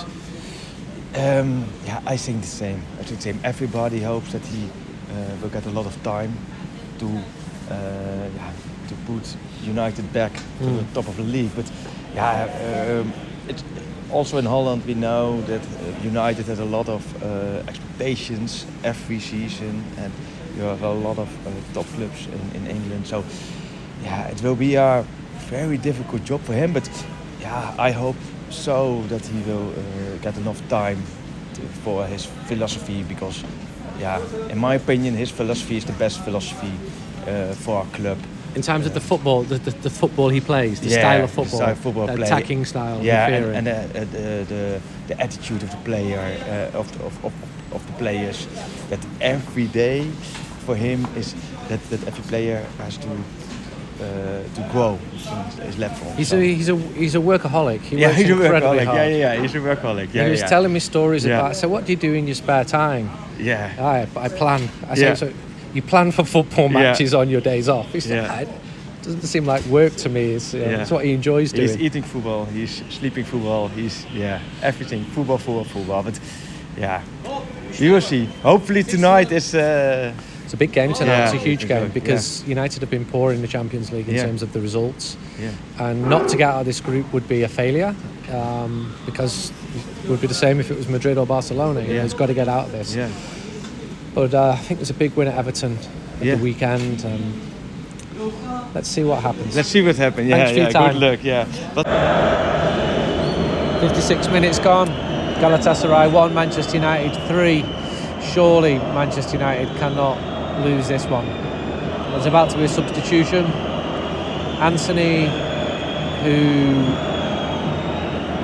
[1.15, 2.81] Um, yeah, I think the same.
[2.99, 3.39] I think the same.
[3.45, 4.69] Everybody hopes that he
[5.09, 6.35] uh, will get a lot of time
[6.99, 7.05] to
[7.69, 8.51] yeah,
[8.87, 11.51] to put United back to the top of the league.
[11.55, 11.71] But
[12.15, 13.13] yeah, um,
[13.47, 13.63] it's
[14.11, 19.19] also in Holland we know that uh, United has a lot of uh, expectations every
[19.19, 20.11] season, and
[20.57, 23.07] you have a lot of uh, top clubs in, in England.
[23.07, 23.23] So
[24.03, 25.05] yeah, it will be a
[25.49, 26.73] very difficult job for him.
[26.73, 26.89] But
[27.41, 28.17] yeah, I hope
[28.49, 31.01] so that he will uh, get enough time
[31.53, 33.43] to, for his philosophy because,
[33.99, 36.71] yeah, in my opinion, his philosophy is the best philosophy
[37.27, 38.17] uh, for our club.
[38.55, 41.31] In terms of the football, the, the, the football he plays, the Yeah, style of
[41.31, 45.21] football, style of football the attacking style, yeah, and, and uh, uh, the, the the
[45.21, 47.33] attitude of the player uh, of, the, of, of
[47.71, 48.47] of the players.
[48.89, 50.09] That every day
[50.65, 51.35] for him is
[51.67, 53.07] that, that every player has to
[54.01, 55.75] uh, to grow in his.
[56.17, 57.81] He's So- a he's a he's a workaholic.
[57.81, 58.85] He yeah, works he's a workaholic.
[58.85, 58.97] hard.
[58.97, 60.13] Yeah, yeah, yeah, he's a workaholic.
[60.13, 60.47] Yeah, and he was yeah.
[60.47, 61.39] telling me stories Yeah.
[61.39, 61.55] about.
[61.55, 63.09] So what do you do in your spare time?
[63.39, 63.71] yeah.
[63.79, 64.69] I, I plan.
[64.89, 65.13] I say, Yeah.
[65.15, 65.31] so
[65.73, 67.91] you plan for football matches on your days off.
[67.93, 68.39] He said, Yeah.
[68.41, 68.49] "It
[69.03, 70.33] doesn't seem like work to me.
[70.33, 70.81] It's, uh, Yeah.
[70.81, 71.67] it's what he enjoys doing.
[71.67, 72.45] He's eating football.
[72.45, 73.67] He's sleeping football.
[73.69, 76.03] He's yeah everything football, football, football.
[76.03, 76.19] But
[76.77, 77.01] yeah,
[77.79, 78.25] you will see.
[78.43, 80.11] Hopefully tonight is uh,
[80.49, 81.11] it's a big game tonight.
[81.15, 84.09] Yeah, it's a huge game good- because United have been poor in the Champions League
[84.09, 84.25] in Yeah.
[84.25, 85.15] terms of the results.
[85.39, 87.93] yeah And not to get out of this group would be a failure
[88.33, 89.51] um, because
[90.03, 91.81] it would be the same if it was Madrid or Barcelona.
[91.81, 92.01] You know, Yeah.
[92.01, 92.95] he's got to get out of this.
[92.95, 93.09] yeah
[94.15, 95.77] But uh, I think there's a big win at Everton
[96.19, 96.33] at Yeah.
[96.35, 97.05] the weekend.
[97.05, 97.33] Um,
[98.73, 99.55] let's see what happens.
[99.55, 100.27] let's see what happens.
[100.29, 100.91] Yeah, Thanks for your yeah.
[100.93, 101.19] Good luck.
[101.23, 101.45] Yeah.
[101.75, 101.85] But
[103.81, 104.87] 56 minutes gone.
[105.41, 107.63] Galatasaray 1, Manchester United 3.
[108.33, 110.17] Surely Manchester United cannot
[110.63, 111.25] lose this one.
[112.11, 113.45] There's about to be a substitution.
[114.59, 115.27] Antony,
[116.23, 116.75] who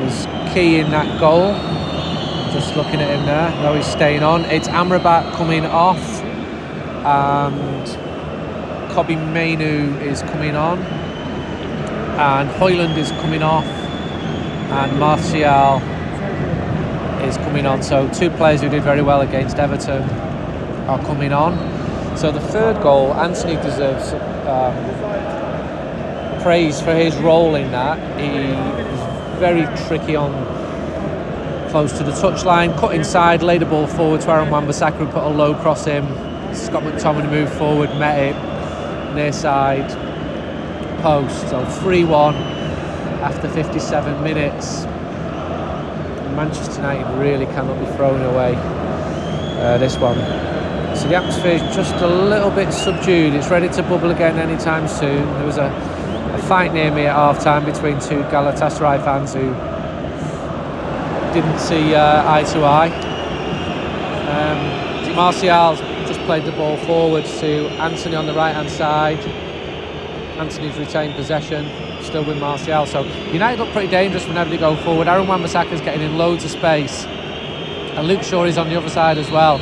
[0.04, 1.54] was key in that goal,
[2.54, 4.45] just looking at him there, though he's staying on.
[4.45, 6.21] It's Amrabat coming off,
[7.06, 7.88] and
[8.91, 15.80] Kobbie Mainoo is coming on, and Højlund is coming off and Martial
[17.28, 17.84] is coming on.
[17.84, 20.04] So two players who did very well against Everton
[20.88, 21.75] are coming on.
[22.17, 24.13] So the third goal, Antony deserves
[24.47, 24.75] um,
[26.41, 27.97] praise for his role in that.
[28.19, 30.32] He was very tricky on
[31.71, 35.23] close to the touchline, cut inside, laid the ball forward to Aaron Wan-Bissaka who put
[35.23, 36.06] a low cross in.
[36.56, 39.89] Scott McTominay moved forward, met it near side
[41.01, 41.49] post.
[41.49, 42.34] So 3-1
[43.21, 44.86] after 57 minutes.
[46.36, 50.44] Manchester United really cannot be thrown away uh, this one.
[50.95, 53.34] So the atmosphere is just a little bit subdued.
[53.34, 55.25] It's ready to bubble again anytime soon.
[55.34, 55.65] There was a,
[56.34, 59.53] a fight near me at half time between two Galatasaray fans who
[61.34, 62.89] didn't see uh, eye to eye.
[64.29, 69.19] Um, Martial's just played the ball forward to Antony on the right hand side.
[70.39, 71.69] Antony's retained possession,
[72.03, 72.86] still with Martial.
[72.86, 75.08] So United look pretty dangerous whenever they go forward.
[75.08, 79.17] Aaron Wan-Bissaka's getting in loads of space, and Luke Shaw is on the other side
[79.17, 79.60] as well.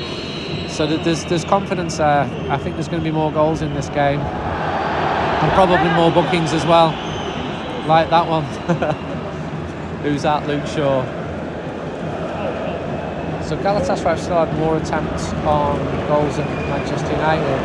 [0.74, 2.24] So there's there's confidence there.
[2.50, 6.52] I think there's going to be more goals in this game, and probably more bookings
[6.52, 6.88] as well,
[7.88, 8.44] like that one.
[10.04, 11.06] Who's that, Luke Shaw?
[13.44, 17.62] So Galatasaray still had more attempts on goals than Manchester United.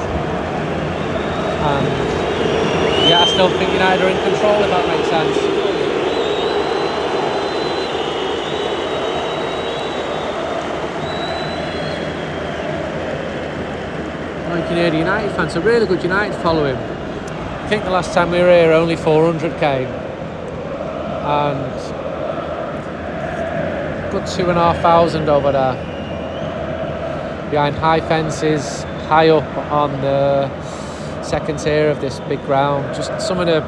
[1.65, 5.58] And yeah, I still think United are in control, if that makes sense.
[14.59, 16.75] Well, you can hear the United fans, a really good United following.
[16.75, 19.87] I think the last time we were here, only 400 came.
[21.23, 21.73] And
[24.11, 25.75] good two and a half thousand over there.
[27.53, 30.51] Behind high fences, high up on the
[31.23, 32.97] second tier of this big ground.
[32.97, 33.61] Just some of the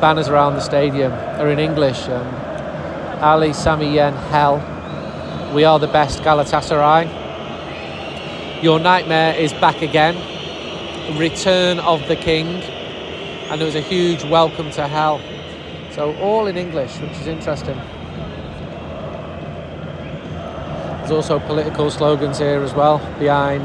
[0.00, 2.08] banners around the stadium are in English.
[2.08, 2.26] Um,
[3.22, 4.56] Ali Sami Yen Hell.
[5.54, 7.21] We are the best Galatasaray.
[8.62, 10.14] Your nightmare is back again.
[11.18, 12.46] Return of the King.
[13.50, 15.20] And there was a huge welcome to hell.
[15.90, 17.76] So all in English, which is interesting.
[20.98, 23.64] There's also political slogans here as well behind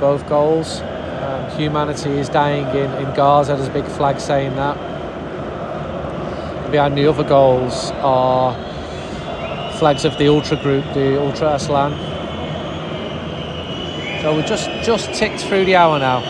[0.00, 0.80] both goals.
[0.80, 3.56] Um, humanity is dying in, in Gaza.
[3.56, 4.78] There's a big flag saying that.
[6.72, 8.54] Behind the other goals are
[9.74, 12.17] flags of the ultra group, the Ultra Aslan.
[14.22, 16.20] So we're just just ticked through the hour now.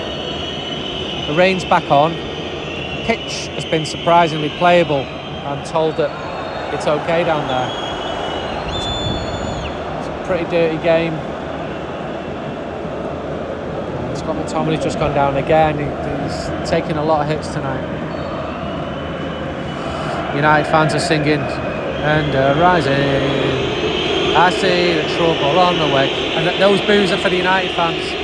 [1.26, 2.12] The rain's back on.
[2.12, 5.00] The pitch has been surprisingly playable.
[5.00, 6.10] I'm told that
[6.74, 7.70] it's okay down there.
[9.98, 11.14] It's a pretty dirty game.
[14.14, 15.78] Scott McTominay's just gone down again.
[15.78, 17.96] He's taking a lot of hits tonight.
[20.36, 22.92] United fans are singing and rising.
[24.36, 26.27] I see the trouble on the way.
[26.38, 28.17] And th- those boos are for the United fans.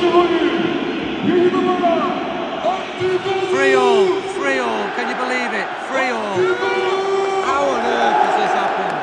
[0.00, 0.12] 33.
[0.12, 0.50] golü
[1.26, 2.06] 7 numara
[2.64, 4.06] Abdülkadir Free all,
[4.38, 4.96] free all.
[4.96, 5.68] Can you believe it?
[5.90, 6.36] Free all.
[7.46, 8.96] How on earth has this happened?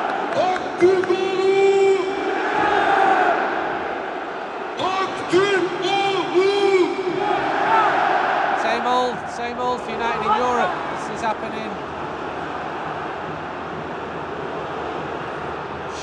[8.64, 10.72] Same old, same old for United in Europe.
[10.94, 11.72] This is happening.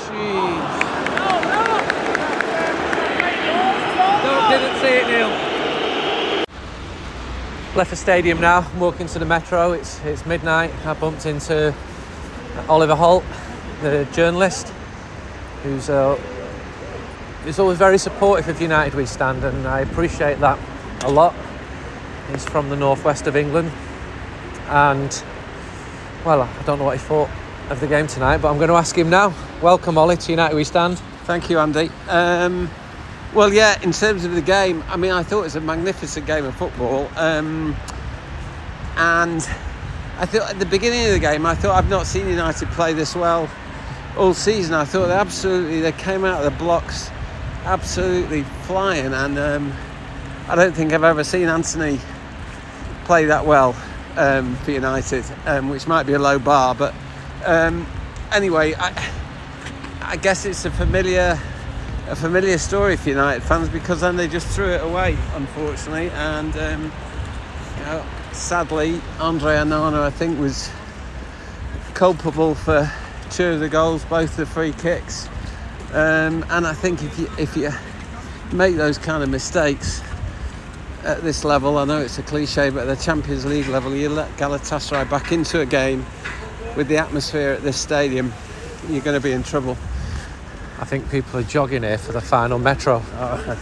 [0.05, 0.85] Jeez.
[4.25, 5.29] No, didn't see it, Neil.
[7.75, 8.59] Left the stadium now.
[8.59, 9.71] I'm walking to the metro.
[9.73, 10.71] It's it's midnight.
[10.85, 11.73] I bumped into
[12.69, 13.23] Oliver Holt,
[13.81, 14.71] the journalist,
[15.63, 16.15] who's uh,
[17.43, 20.59] who's always very supportive of United We Stand, and I appreciate that
[21.03, 21.33] a lot.
[22.31, 23.71] He's from the northwest of England,
[24.67, 25.23] and
[26.23, 27.29] well, I don't know what he thought
[27.69, 29.33] of the game tonight, but I'm going to ask him now.
[29.61, 30.99] Welcome, Ollie, to United We Stand.
[31.25, 31.89] Thank you, Andy.
[32.07, 32.69] Um,
[33.35, 36.25] well, yeah, in terms of the game, I mean, I thought it was a magnificent
[36.25, 37.09] game of football.
[37.17, 37.75] Um,
[38.95, 39.41] and
[40.17, 42.93] I thought at the beginning of the game, I thought I've not seen United play
[42.93, 43.49] this well
[44.17, 44.73] all season.
[44.73, 47.11] I thought they absolutely, they came out of the blocks
[47.65, 49.13] absolutely flying.
[49.13, 49.73] And um,
[50.47, 51.99] I don't think I've ever seen Antony
[53.03, 53.75] play that well
[54.15, 56.73] um, for United, um, which might be a low bar.
[56.73, 56.95] But
[57.43, 57.85] um,
[58.31, 59.11] anyway, I,
[60.01, 61.37] I guess it's a familiar
[62.07, 66.09] a familiar story for United fans because then they just threw it away, unfortunately.
[66.11, 66.83] And um,
[67.77, 70.69] you know, sadly, Andre Onana, I think, was
[71.93, 72.91] culpable for
[73.31, 75.27] two of the goals, both the free kicks.
[75.93, 77.71] Um, and I think if you if you
[78.55, 80.01] make those kind of mistakes
[81.03, 84.09] at this level, I know it's a cliche, but at the Champions League level, you
[84.09, 86.05] let Galatasaray back into a game
[86.75, 88.33] with the atmosphere at this stadium,
[88.89, 89.77] you're going to be in trouble.
[90.79, 93.01] I think people are jogging here for the final metro.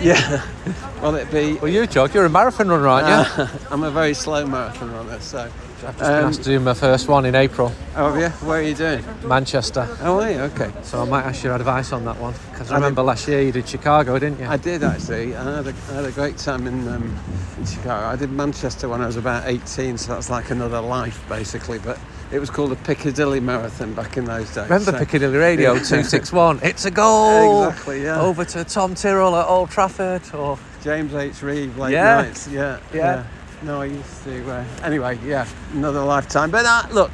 [0.00, 0.42] Yeah.
[1.02, 1.54] Will it be?
[1.54, 2.14] Well, you jog.
[2.14, 3.42] You're a marathon runner, aren't you?
[3.44, 5.50] Uh, I'm a very slow marathon runner, so.
[5.86, 8.62] I've just been asked to do my first one in April, Oh yeah, where are
[8.62, 9.02] you doing?
[9.24, 9.88] Manchester.
[10.02, 10.38] Oh, are you?
[10.40, 10.70] Okay.
[10.82, 13.40] So I might ask your advice on that one because I I remember last year
[13.40, 14.46] you did Chicago, didn't you?
[14.46, 15.34] I did actually.
[15.34, 17.18] I had a, I had a great time in, um,
[17.56, 18.06] in Chicago.
[18.06, 21.78] I did Manchester when I was about 18, so that's like another life basically.
[21.78, 21.98] But
[22.32, 24.64] it was called the Piccadilly Marathon back in those days.
[24.64, 26.60] Remember so- Piccadilly Radio 261?
[26.62, 27.68] It's a goal!
[27.68, 28.20] Exactly, yeah.
[28.20, 30.22] Over to Tom Tyrrell at Old Trafford.
[30.34, 31.42] Or James H.
[31.42, 32.22] Reeve, late Yeah.
[32.22, 32.48] nights.
[32.48, 33.24] Yeah, Yeah.
[33.62, 34.50] No, I used to.
[34.50, 36.50] Uh, anyway, yeah, another lifetime.
[36.50, 37.10] But uh, look,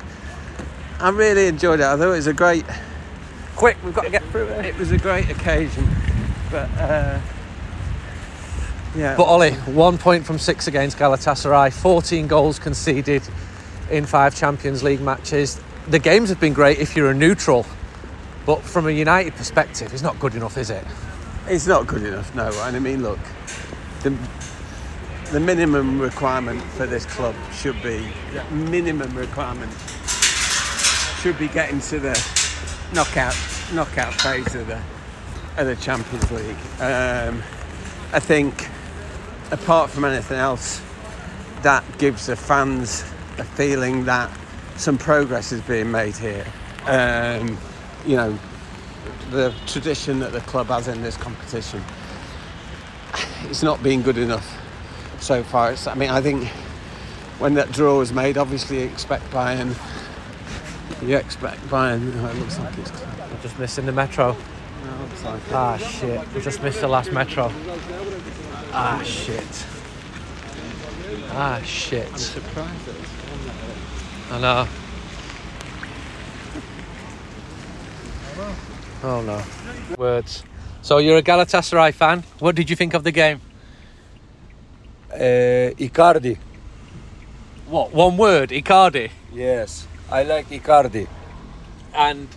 [1.01, 1.87] I really enjoyed it.
[1.87, 2.65] I thought it was a great.
[3.57, 4.65] quick, we've got to get through it.
[4.67, 5.89] It was a great occasion,
[6.51, 7.19] but uh,
[8.95, 9.17] yeah.
[9.17, 13.23] But Ollie, one point from six against Galatasaray, 14 goals conceded
[13.91, 15.61] in five Champions League matches.
[15.89, 17.67] The games have been great if you're a neutral,
[18.45, 20.85] but from a United perspective, it's not good enough, is it?
[21.49, 22.49] It's not good enough, no.
[22.63, 23.21] And I mean, look,
[24.03, 24.17] the,
[25.31, 29.73] the minimum requirement for this club should be the minimum requirement
[31.21, 32.13] should be getting to the
[32.95, 33.37] knockout
[33.73, 34.81] knockout phase of the
[35.57, 36.57] of the Champions League.
[36.81, 37.43] Um,
[38.13, 38.69] I think
[39.51, 40.81] apart from anything else,
[41.63, 43.05] that gives the fans
[43.39, 44.31] a feeling that
[44.77, 46.47] some progress is being made here.
[46.87, 47.59] Um,
[48.07, 48.39] you know,
[49.31, 51.83] the tradition that the club has in this competition,
[53.45, 54.61] it's not been good enough
[55.21, 55.73] so far.
[55.73, 56.49] It's, I mean, I think
[57.39, 59.75] when that draw was made, obviously you expect Bayern.
[61.03, 62.13] You expect Bayern.
[62.23, 62.91] Oh, it looks like it's.
[62.91, 64.37] We're just missing the metro.
[64.85, 65.53] No, looks like it.
[65.53, 66.35] Ah shit.
[66.35, 67.53] We just missed the last metro.
[68.73, 69.67] Ah shit.
[71.33, 72.39] Ah shit.
[74.31, 74.69] I know.
[79.03, 79.43] Oh no.
[79.97, 80.43] Words.
[80.83, 82.25] So you're a Galatasaray fan.
[82.39, 83.41] What did you think of the game?
[85.13, 86.39] Uh, Icardi.
[87.69, 87.93] What?
[87.93, 89.11] One word, Icardi.
[89.33, 91.09] Yes, I like Icardi.
[91.95, 92.29] And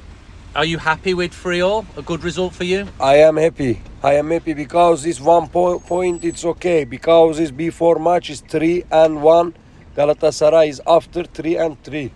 [0.56, 1.86] are you happy with 3 all?
[1.98, 2.88] A good result for you?
[3.00, 3.82] I am happy.
[4.02, 8.40] I am happy because this one po- point it's okay because this before match is
[8.40, 9.54] three and one.
[10.00, 12.10] Galatasaray is after three and three.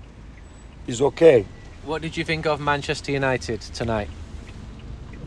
[0.87, 1.45] Is okay.
[1.83, 4.09] What did you think of Manchester United tonight?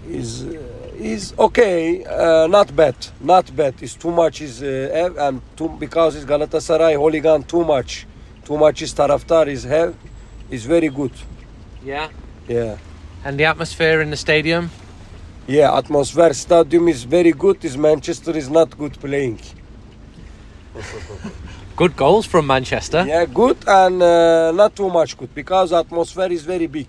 [0.08, 2.02] Is uh, is okay.
[2.06, 2.96] Uh, not bad.
[3.20, 3.74] Not bad.
[3.82, 4.40] It's too much.
[4.40, 8.06] Is uh, and too, because it's Galatasaray hooligan too much.
[8.46, 9.94] Too much is taraftar is have.
[10.50, 11.12] Is very good.
[11.84, 12.08] Yeah.
[12.48, 12.78] Yeah.
[13.22, 14.70] And the atmosphere in the stadium?
[15.46, 17.62] Yeah, atmosphere stadium is very good.
[17.66, 19.40] Is Manchester is not good playing.
[21.76, 23.04] Good goals from Manchester.
[23.06, 26.88] Yeah, good and uh, not too much good because atmosphere is very big.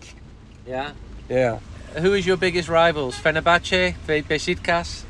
[0.65, 0.91] Yeah.
[1.29, 1.59] Yeah,
[1.97, 3.15] Who is your biggest rivals?
[3.19, 5.03] Fenerbahce, Fe- Besiktas?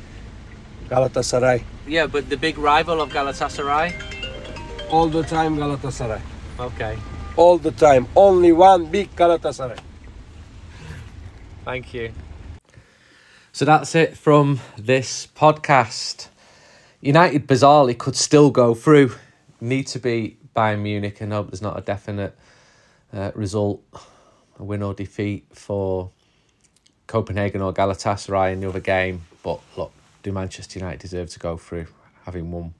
[0.90, 1.64] Galatasaray.
[1.88, 3.94] Yeah, but the big rival of Galatasaray?
[4.90, 6.22] All the time Galatasaray.
[6.60, 6.98] Okay.
[7.36, 8.08] All the time.
[8.16, 9.78] Only one big Galatasaray.
[11.66, 12.14] Thank you.
[13.52, 16.30] So that's it from this podcast.
[17.00, 19.12] United bizarrely could still go through.
[19.60, 22.38] Need to beat Bayern Munich and hope there's not a definite
[23.14, 23.82] uh, result,
[24.60, 26.12] a win or defeat for
[27.08, 29.24] Copenhagen or Galatasaray in the other game.
[29.42, 29.92] But look,
[30.24, 31.88] do Manchester United deserve to go through
[32.26, 32.74] having won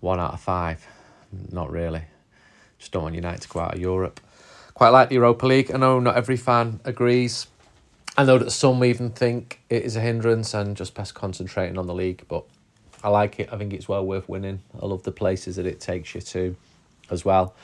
[0.00, 0.86] one out of five?
[1.50, 2.02] Not really.
[2.78, 4.20] Just don't want United to go out of Europe.
[4.74, 5.72] Quite like the Europa League.
[5.72, 7.46] I know not every fan agrees.
[8.16, 11.86] I know that some even think it is a hindrance and just best concentrating on
[11.86, 12.44] the league, but
[13.02, 13.48] I like it.
[13.52, 14.60] I think it's well worth winning.
[14.80, 16.56] I love the places that it takes you to
[17.10, 17.54] as well.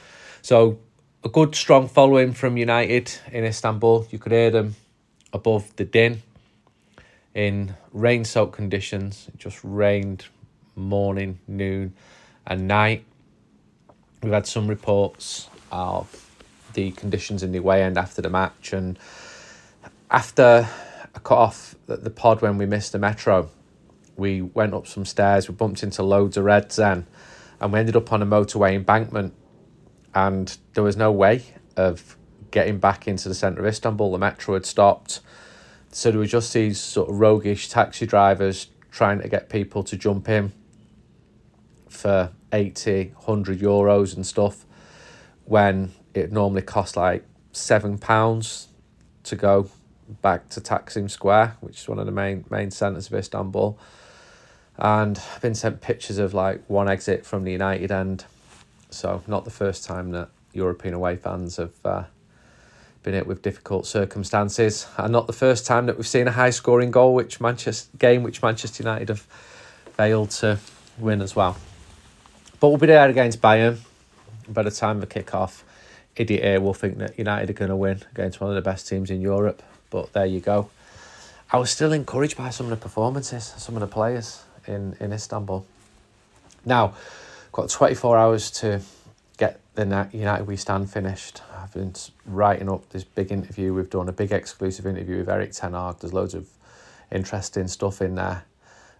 [0.42, 0.79] So,
[1.25, 4.07] a good strong following from United in Istanbul.
[4.11, 4.77] You could hear them
[5.33, 6.23] above the din
[7.35, 9.29] in rain soaked conditions.
[9.29, 10.27] It just rained
[10.77, 11.94] morning, noon,
[12.47, 13.05] and night.
[14.23, 16.20] We've had some reports of
[16.75, 18.99] the conditions in the away end after the match, and
[20.11, 20.68] after
[21.14, 23.51] a cut off the, the pod when we missed the metro,
[24.16, 27.07] we went up some stairs, we bumped into loads of reds then,
[27.61, 29.35] and we ended up on a motorway embankment,
[30.14, 31.42] and there was no way
[31.77, 32.16] of
[32.50, 34.12] getting back into the centre of Istanbul.
[34.12, 35.20] The metro had stopped,
[35.90, 39.96] so there were just these sort of roguish taxi drivers trying to get people to
[39.96, 40.53] jump in
[41.88, 44.64] for 80, 100 euros and stuff,
[45.44, 48.68] when it normally costs like seven pounds
[49.24, 49.68] to go
[50.22, 53.79] back to Taksim Square, which is one of the main main centres of Istanbul.
[54.76, 58.24] And I've been sent pictures of like one exit from the United end.
[58.90, 62.04] So not the first time that European away fans have uh,
[63.02, 66.50] been hit with difficult circumstances, and not the first time that we've seen a high
[66.50, 69.26] scoring goal, which Manchester game which Manchester United have
[69.96, 70.58] failed to
[70.98, 71.56] win as well.
[72.60, 73.78] But we'll be there against Bayern
[74.48, 75.64] by the time of the kick off.
[76.16, 78.88] Idiot here will think that United are going to win against one of the best
[78.88, 79.62] teams in Europe.
[79.90, 80.70] But there you go.
[81.50, 85.12] I was still encouraged by some of the performances, some of the players in, in
[85.12, 85.64] Istanbul.
[86.64, 86.94] Now,
[87.53, 88.81] got 24 hours to
[89.37, 91.42] get the United We Stand finished.
[91.57, 91.94] I've been
[92.27, 93.74] writing up this big interview.
[93.74, 95.98] We've done a big exclusive interview with Erik Ten Hag.
[95.98, 96.48] There's loads of
[97.11, 98.44] interesting stuff in there.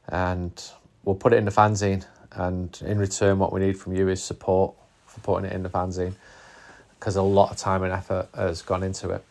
[0.09, 0.62] And
[1.05, 2.05] we'll put it in the fanzine.
[2.33, 4.74] And in return, what we need from you is support
[5.07, 6.14] for putting it in the fanzine
[6.98, 9.22] because a lot of time and effort has gone into it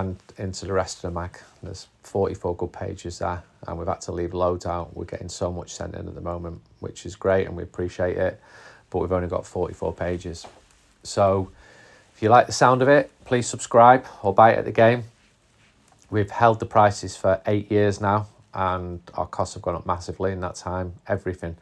[0.00, 1.38] and into the rest of the mag.
[1.62, 4.96] There's 44 good pages there, and we've had to leave loads out.
[4.96, 8.16] We're getting so much sent in at the moment, which is great, and we appreciate
[8.16, 8.40] it,
[8.90, 10.46] but we've only got 44 pages.
[11.04, 11.50] So
[12.14, 15.04] if you like the sound of it, please subscribe or buy it at the game.
[16.10, 20.32] We've held the prices for eight years now, and our costs have gone up massively
[20.32, 20.94] in that time.
[21.06, 21.56] Everything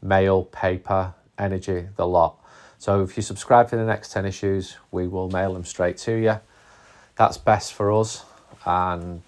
[0.00, 2.36] mail, paper, energy, the lot.
[2.78, 6.12] So if you subscribe for the next 10 issues, we will mail them straight to
[6.12, 6.40] you.
[7.16, 8.24] That's best for us
[8.66, 9.22] and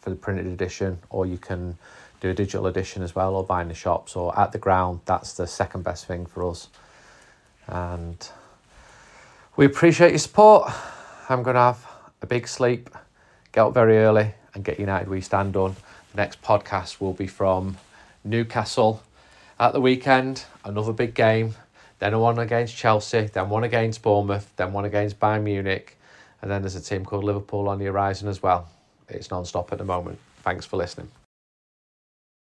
[0.00, 1.78] for the printed edition, or you can
[2.20, 5.00] do a digital edition as well, or buy in the shops or at the ground.
[5.06, 6.68] That's the second best thing for us.
[7.66, 8.28] And
[9.56, 10.70] we appreciate your support.
[11.28, 11.86] I'm going to have
[12.22, 12.90] a big sleep,
[13.52, 15.76] get up very early, and get United We Stand on.
[16.12, 17.76] The next podcast will be from
[18.24, 19.02] Newcastle
[19.58, 21.54] at the weekend, another big game,
[21.98, 25.96] then one against Chelsea, then one against Bournemouth, then one against Bayern Munich,
[26.42, 28.68] and then there's a team called Liverpool on the horizon as well.
[29.08, 30.18] It's non stop at the moment.
[30.42, 31.08] Thanks for listening.